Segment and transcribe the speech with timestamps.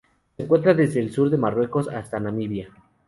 [0.35, 2.71] Se encuentra desde el sur del Marruecos hasta Namibia.